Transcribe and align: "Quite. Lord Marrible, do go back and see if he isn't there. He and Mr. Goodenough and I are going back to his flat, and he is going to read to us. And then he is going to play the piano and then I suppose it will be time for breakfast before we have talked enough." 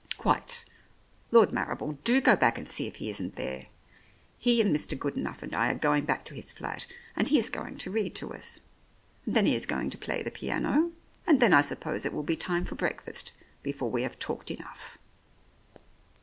"Quite. 0.17 0.65
Lord 1.29 1.51
Marrible, 1.53 1.99
do 2.03 2.21
go 2.21 2.35
back 2.35 2.57
and 2.57 2.67
see 2.67 2.87
if 2.87 2.95
he 2.95 3.11
isn't 3.11 3.35
there. 3.35 3.67
He 4.39 4.59
and 4.59 4.75
Mr. 4.75 4.97
Goodenough 4.97 5.43
and 5.43 5.53
I 5.53 5.69
are 5.69 5.75
going 5.77 6.05
back 6.05 6.25
to 6.25 6.33
his 6.33 6.51
flat, 6.51 6.87
and 7.15 7.27
he 7.27 7.37
is 7.37 7.51
going 7.51 7.77
to 7.77 7.91
read 7.91 8.15
to 8.15 8.33
us. 8.33 8.61
And 9.27 9.35
then 9.35 9.45
he 9.45 9.55
is 9.55 9.67
going 9.67 9.91
to 9.91 9.99
play 9.99 10.23
the 10.23 10.31
piano 10.31 10.91
and 11.27 11.39
then 11.39 11.53
I 11.53 11.61
suppose 11.61 12.03
it 12.03 12.13
will 12.13 12.23
be 12.23 12.35
time 12.35 12.65
for 12.65 12.73
breakfast 12.73 13.31
before 13.61 13.91
we 13.91 14.01
have 14.01 14.17
talked 14.17 14.49
enough." 14.49 14.97